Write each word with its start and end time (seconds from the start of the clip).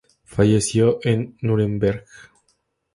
Falleció 0.23 0.97
en 1.03 1.37
Núremberg. 1.41 2.07